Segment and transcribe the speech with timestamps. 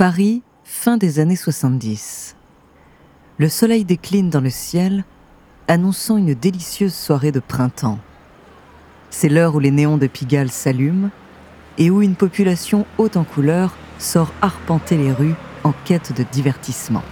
[0.00, 2.34] Paris, fin des années 70.
[3.36, 5.04] Le soleil décline dans le ciel,
[5.68, 7.98] annonçant une délicieuse soirée de printemps.
[9.10, 11.10] C'est l'heure où les néons de Pigalle s'allument
[11.76, 15.34] et où une population haute en couleurs sort arpenter les rues
[15.64, 17.04] en quête de divertissement.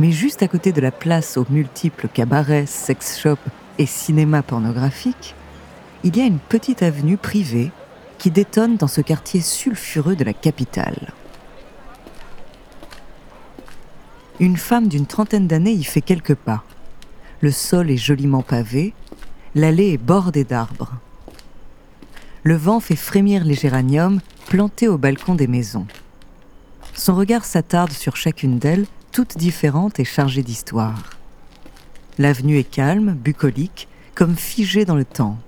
[0.00, 3.38] Mais juste à côté de la place aux multiples cabarets, sex shops
[3.78, 5.36] et cinémas pornographiques,
[6.02, 7.70] il y a une petite avenue privée
[8.20, 11.14] qui détonne dans ce quartier sulfureux de la capitale.
[14.38, 16.62] Une femme d'une trentaine d'années y fait quelques pas.
[17.40, 18.92] Le sol est joliment pavé,
[19.54, 20.92] l'allée est bordée d'arbres.
[22.42, 25.86] Le vent fait frémir les géraniums plantés au balcon des maisons.
[26.92, 31.02] Son regard s'attarde sur chacune d'elles, toutes différentes et chargées d'histoire.
[32.18, 35.38] L'avenue est calme, bucolique, comme figée dans le temps.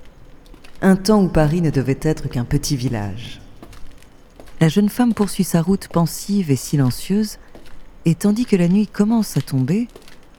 [0.84, 3.40] Un temps où Paris ne devait être qu'un petit village.
[4.60, 7.38] La jeune femme poursuit sa route pensive et silencieuse,
[8.04, 9.86] et tandis que la nuit commence à tomber,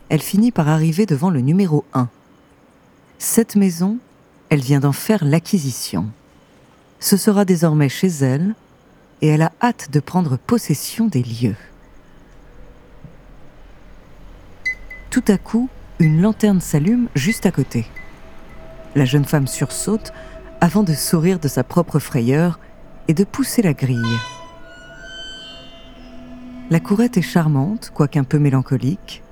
[0.09, 2.09] elle finit par arriver devant le numéro 1.
[3.19, 3.99] Cette maison,
[4.49, 6.09] elle vient d'en faire l'acquisition.
[6.99, 8.53] Ce sera désormais chez elle,
[9.21, 11.55] et elle a hâte de prendre possession des lieux.
[15.09, 17.85] Tout à coup, une lanterne s'allume juste à côté.
[18.95, 20.13] La jeune femme sursaute
[20.63, 22.57] avant de sourire de sa propre frayeur
[23.09, 24.17] et de pousser la grille.
[26.69, 29.23] La courette est charmante, quoique un peu mélancolique.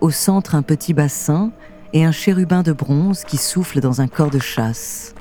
[0.00, 1.52] Au centre, un petit bassin
[1.92, 5.14] et un chérubin de bronze qui souffle dans un corps de chasse.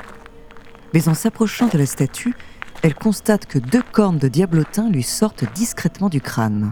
[0.91, 2.33] Mais en s'approchant de la statue,
[2.81, 6.71] elle constate que deux cornes de diablotin lui sortent discrètement du crâne.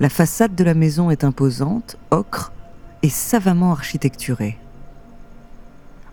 [0.00, 2.52] La façade de la maison est imposante, ocre
[3.02, 4.58] et savamment architecturée.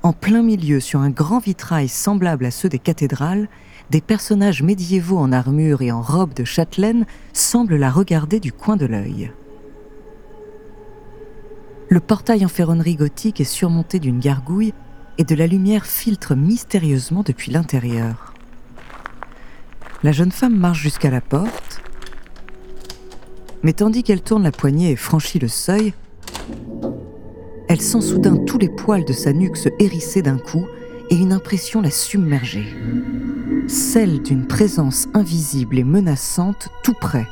[0.06, 3.50] En plein milieu, sur un grand vitrail semblable à ceux des cathédrales,
[3.90, 8.78] des personnages médiévaux en armure et en robe de châtelaine semblent la regarder du coin
[8.78, 9.32] de l'œil.
[11.90, 14.76] Le portail en ferronnerie gothique est surmonté d'une gargouille
[15.18, 18.36] et de la lumière filtre mystérieusement depuis l'intérieur.
[20.04, 21.82] La jeune femme marche jusqu'à la porte,
[23.64, 25.96] mais tandis qu'elle tourne la poignée et franchit le seuil,
[27.76, 30.66] elle sent soudain tous les poils de sa nuque se hérisser d'un coup
[31.10, 32.74] et une impression la submerger
[33.68, 37.28] celle d'une présence invisible et menaçante tout près,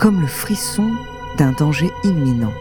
[0.00, 0.90] comme le frisson
[1.36, 2.52] d'un danger imminent.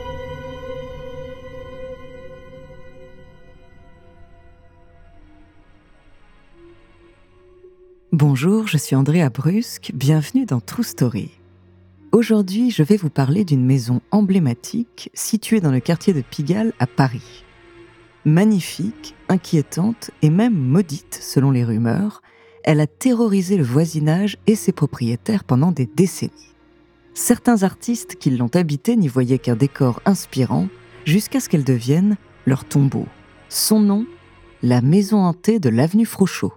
[8.12, 11.32] Bonjour, je suis Andrea Brusque, bienvenue dans True Story.
[12.16, 16.88] Aujourd'hui, je vais vous parler d'une maison emblématique située dans le quartier de Pigalle à
[16.88, 17.44] Paris.
[18.24, 22.22] Magnifique, inquiétante et même maudite selon les rumeurs,
[22.64, 26.56] elle a terrorisé le voisinage et ses propriétaires pendant des décennies.
[27.14, 30.70] Certains artistes qui l'ont habitée n'y voyaient qu'un décor inspirant
[31.04, 32.16] jusqu'à ce qu'elle devienne
[32.46, 33.08] leur tombeau.
[33.50, 34.06] Son nom,
[34.64, 36.54] la maison hantée de l'avenue Frochot.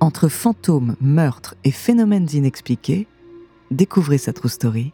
[0.00, 3.06] Entre fantômes, meurtres et phénomènes inexpliqués,
[3.70, 4.92] découvrez sa true story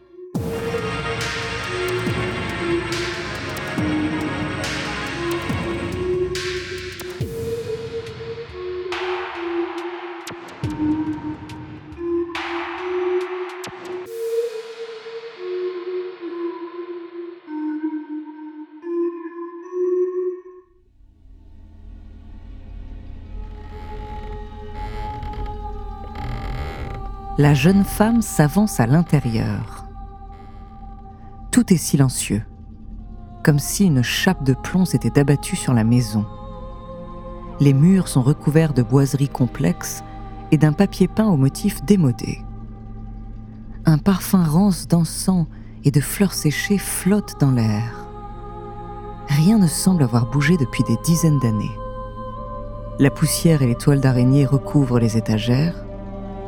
[27.37, 29.85] la jeune femme s'avance à l'intérieur.
[31.51, 32.43] Tout est silencieux,
[33.43, 36.25] comme si une chape de plomb s'était abattue sur la maison.
[37.59, 40.01] Les murs sont recouverts de boiseries complexes
[40.51, 42.41] et d'un papier peint au motif démodé.
[43.85, 45.47] Un parfum rance d'encens
[45.83, 48.07] et de fleurs séchées flotte dans l'air.
[49.27, 51.77] Rien ne semble avoir bougé depuis des dizaines d'années.
[52.97, 55.84] La poussière et les toiles d'araignée recouvrent les étagères,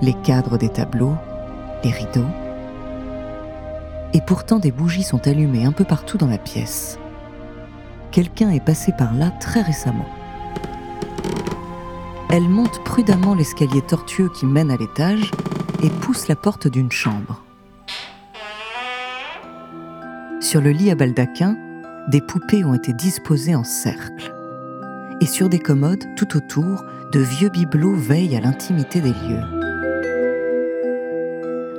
[0.02, 1.16] les cadres des tableaux,
[1.84, 2.28] les rideaux.
[4.14, 7.00] Et pourtant des bougies sont allumées un peu partout dans la pièce.
[8.12, 10.08] Quelqu'un est passé par là très récemment.
[12.30, 15.32] Elle monte prudemment l'escalier tortueux qui mène à l'étage
[15.84, 17.44] et pousse la porte d'une chambre.
[20.40, 21.58] Sur le lit à baldaquin,
[22.08, 24.34] des poupées ont été disposées en cercle.
[25.20, 29.57] Et sur des commodes, tout autour, de vieux bibelots veillent à l'intimité des lieux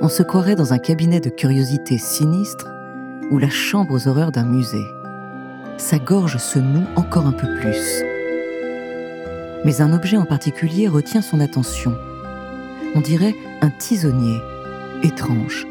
[0.01, 2.67] on se croirait dans un cabinet de curiosités sinistre
[3.31, 4.87] ou la chambre aux horreurs d'un musée.
[5.77, 8.03] Sa gorge se noue encore un peu plus.
[9.65, 11.95] Mais un objet en particulier retient son attention.
[12.95, 14.41] On dirait un tisonnier,
[15.03, 15.67] étrange.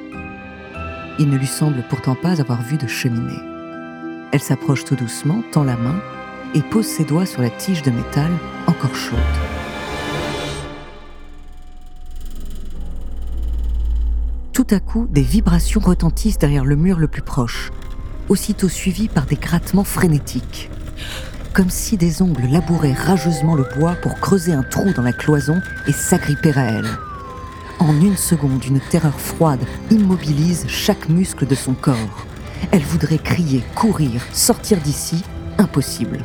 [1.18, 3.42] Il ne lui semble pourtant pas avoir vu de cheminée.
[4.32, 6.00] Elle s'approche tout doucement, tend la main
[6.54, 8.30] et pose ses doigts sur la tige de métal
[8.66, 9.47] encore chaude.
[14.58, 17.70] Tout à coup, des vibrations retentissent derrière le mur le plus proche,
[18.28, 20.68] aussitôt suivies par des grattements frénétiques.
[21.52, 25.60] Comme si des ongles labouraient rageusement le bois pour creuser un trou dans la cloison
[25.86, 26.88] et s'agripper à elle.
[27.78, 32.26] En une seconde, une terreur froide immobilise chaque muscle de son corps.
[32.72, 35.22] Elle voudrait crier, courir, sortir d'ici,
[35.58, 36.24] impossible.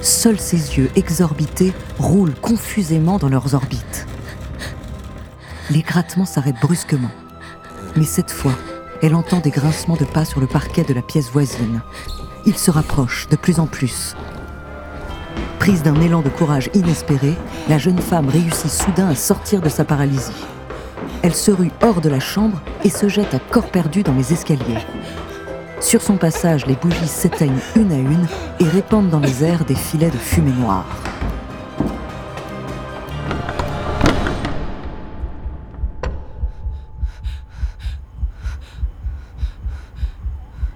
[0.00, 4.08] Seuls ses yeux exorbités roulent confusément dans leurs orbites.
[5.70, 7.12] Les grattements s'arrêtent brusquement.
[7.96, 8.54] Mais cette fois,
[9.02, 11.82] elle entend des grincements de pas sur le parquet de la pièce voisine.
[12.46, 14.16] Ils se rapprochent de plus en plus.
[15.58, 17.34] Prise d'un élan de courage inespéré,
[17.68, 20.32] la jeune femme réussit soudain à sortir de sa paralysie.
[21.22, 24.32] Elle se rue hors de la chambre et se jette à corps perdu dans les
[24.32, 24.84] escaliers.
[25.80, 28.26] Sur son passage, les bougies s'éteignent une à une
[28.60, 30.86] et répandent dans les airs des filets de fumée noire.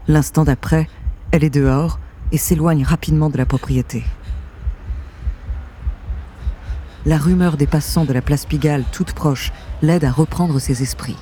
[0.08, 0.88] L'instant d'après,
[1.32, 1.98] elle est dehors
[2.30, 4.04] et s'éloigne rapidement de la propriété.
[7.04, 11.16] La rumeur des passants de la place Pigalle, toute proche, l'aide à reprendre ses esprits.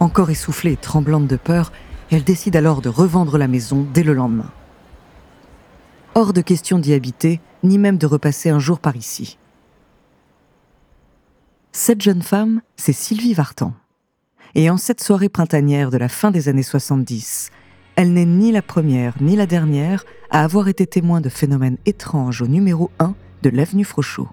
[0.00, 1.72] Encore essoufflée et tremblante de peur,
[2.10, 4.50] elle décide alors de revendre la maison dès le lendemain.
[6.14, 9.38] Hors de question d'y habiter, ni même de repasser un jour par ici.
[11.72, 13.72] Cette jeune femme, c'est Sylvie Vartan.
[14.54, 17.50] Et en cette soirée printanière de la fin des années 70,
[17.96, 22.42] elle n'est ni la première ni la dernière à avoir été témoin de phénomènes étranges
[22.42, 24.28] au numéro 1 de l'avenue Frochot.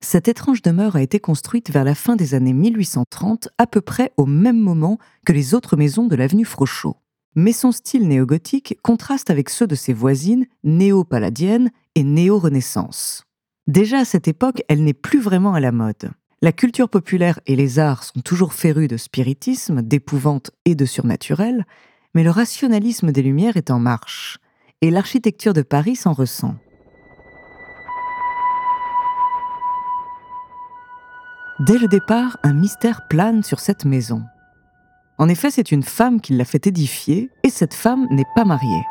[0.00, 4.12] Cette étrange demeure a été construite vers la fin des années 1830, à peu près
[4.16, 6.96] au même moment que les autres maisons de l'avenue Frochot.
[7.34, 13.24] Mais son style néo-gothique contraste avec ceux de ses voisines néo-palladiennes et néo-renaissance.
[13.66, 16.10] Déjà à cette époque, elle n'est plus vraiment à la mode.
[16.40, 21.66] La culture populaire et les arts sont toujours férus de spiritisme, d'épouvante et de surnaturel,
[22.14, 24.38] mais le rationalisme des Lumières est en marche,
[24.80, 26.54] et l'architecture de Paris s'en ressent.
[31.58, 34.22] Dès le départ, un mystère plane sur cette maison.
[35.18, 38.84] En effet, c'est une femme qui l'a fait édifier, et cette femme n'est pas mariée.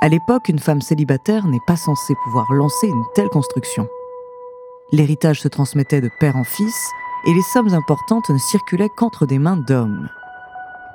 [0.00, 3.86] À l'époque, une femme célibataire n'est pas censée pouvoir lancer une telle construction.
[4.94, 6.88] L'héritage se transmettait de père en fils,
[7.26, 10.08] et les sommes importantes ne circulaient qu'entre des mains d'hommes.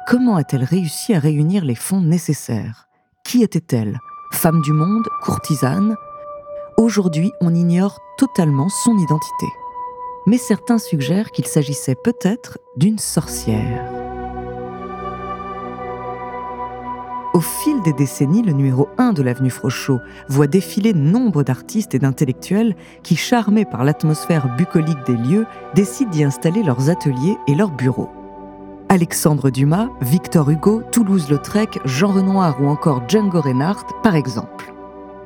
[0.07, 2.87] Comment a-t-elle réussi à réunir les fonds nécessaires?
[3.23, 3.99] Qui était-elle?
[4.31, 5.95] Femme du monde Courtisane?
[6.77, 9.47] Aujourd'hui, on ignore totalement son identité
[10.29, 13.98] mais certains suggèrent qu'il s'agissait peut-être d'une sorcière.
[17.39, 21.99] Au fil des décennies, le numéro 1 de l'avenue Frochot voit défiler nombre d'artistes et
[21.99, 27.71] d'intellectuels qui, charmés par l'atmosphère bucolique des lieux, décident d'y installer leurs ateliers et leurs
[27.71, 28.09] bureaux.
[28.89, 34.73] Alexandre Dumas, Victor Hugo, Toulouse-Lautrec, Jean Renoir ou encore Django Reinhardt, par exemple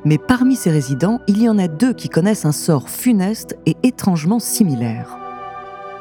[0.06, 3.74] mais parmi ces résidents, il y en a deux qui connaissent un sort funeste et
[3.82, 5.16] étrangement similaire.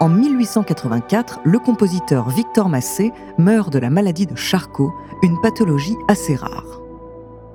[0.03, 4.91] En 1884, le compositeur Victor Massé meurt de la maladie de Charcot,
[5.21, 6.81] une pathologie assez rare.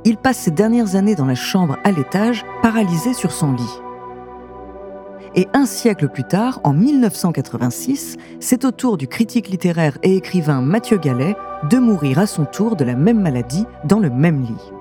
[0.06, 3.80] Il passe ses dernières années dans la chambre à l'étage, paralysé sur son lit.
[5.34, 10.62] Et un siècle plus tard, en 1986, c'est au tour du critique littéraire et écrivain
[10.62, 11.36] Mathieu Gallet
[11.68, 14.72] de mourir à son tour de la même maladie dans le même lit.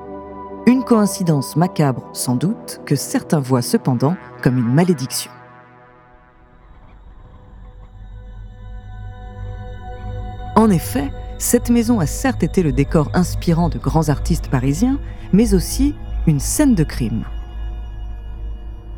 [0.68, 5.32] Une coïncidence macabre sans doute que certains voient cependant comme une malédiction.
[10.58, 15.00] En effet, cette maison a certes été le décor inspirant de grands artistes parisiens,
[15.32, 15.94] mais aussi
[16.26, 17.26] une scène de crime.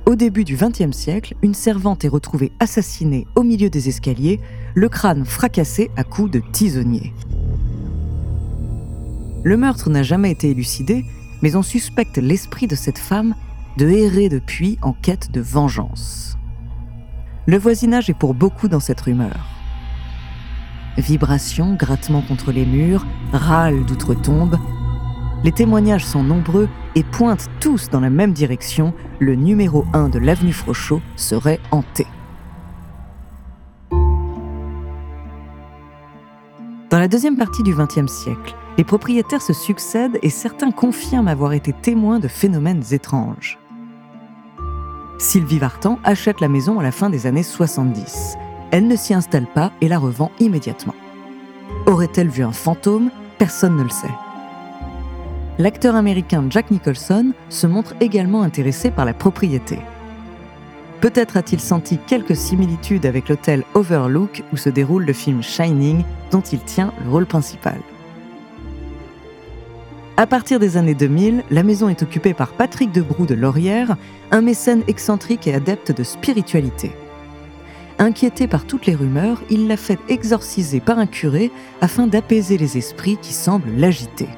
[0.06, 4.40] Au début du XXe siècle, une servante est retrouvée assassinée au milieu des escaliers,
[4.74, 7.14] le crâne fracassé à coups de tisonnier.
[9.44, 11.04] Le meurtre n'a jamais été élucidé,
[11.42, 13.36] mais on suspecte l'esprit de cette femme
[13.78, 16.38] de errer depuis en quête de vengeance.
[17.48, 19.59] Le voisinage est pour beaucoup dans cette rumeur.
[21.00, 24.58] Vibrations, grattements contre les murs, râles d'outre-tombe.
[25.44, 28.94] Les témoignages sont nombreux et pointent tous dans la même direction.
[29.20, 32.06] Le numéro 1 de l'avenue Frochot serait hanté.
[36.90, 41.54] Dans la deuxième partie du XXe siècle, les propriétaires se succèdent et certains confirment avoir
[41.54, 43.60] été témoins de phénomènes étranges.
[45.20, 48.38] Sylvie Vartan achète la maison à la fin des années 70.
[48.72, 50.96] Elle ne s'y installe pas et la revend immédiatement.
[51.86, 53.10] Aurait-elle vu un fantôme?
[53.38, 54.08] Personne ne le sait.
[55.58, 59.80] L'acteur américain Jack Nicholson se montre également intéressé par la propriété.
[61.02, 66.42] Peut-être a-t-il senti quelques similitudes avec l'hôtel Overlook où se déroule le film Shining dont
[66.42, 67.80] il tient le rôle principal.
[70.18, 73.96] À partir des années 2000, la maison est occupée par Patrick Debroux de Laurière,
[74.32, 76.92] un mécène excentrique et adepte de spiritualité.
[78.02, 81.52] Inquiété par toutes les rumeurs, il l'a fait exorciser par un curé
[81.82, 84.30] afin d'apaiser les esprits qui semblent l'agiter.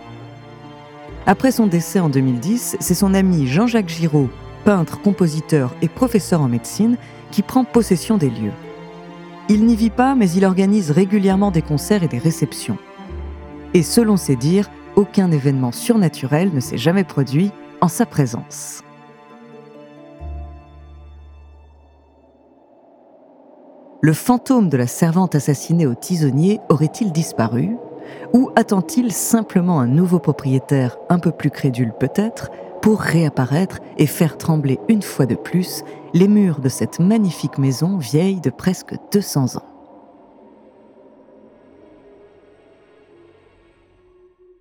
[1.28, 4.30] Après son décès en 2010, c'est son ami Jean-Jacques Giraud,
[4.66, 6.98] peintre, compositeur et professeur en médecine,
[7.30, 8.52] qui prend possession des lieux.
[9.48, 12.80] Il n'y vit pas, mais il organise régulièrement des concerts et des réceptions.
[13.76, 18.84] Et selon ses dires, aucun événement surnaturel ne s'est jamais produit en sa présence.
[24.04, 27.78] Le fantôme de la servante assassinée au tisonnier aurait-il disparu?
[28.34, 32.50] Ou attend-il simplement un nouveau propriétaire, un peu plus crédule peut-être,
[32.82, 35.84] pour réapparaître et faire trembler une fois de plus
[36.16, 39.66] les murs de cette magnifique maison vieille de presque 200 ans?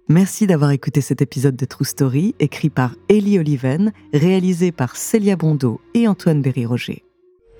[0.08, 5.36] Merci d'avoir écouté cet épisode de True Story, écrit par Ellie Oliven, réalisé par Célia
[5.36, 7.04] Bondeau et Antoine Berry-Roger.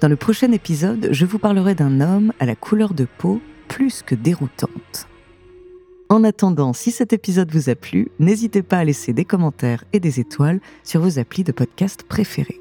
[0.00, 4.02] Dans le prochain épisode, je vous parlerai d'un homme à la couleur de peau plus
[4.02, 5.07] que déroutante.
[6.09, 10.00] En attendant, si cet épisode vous a plu, n'hésitez pas à laisser des commentaires et
[10.00, 12.60] des étoiles sur vos applis de podcast préférés.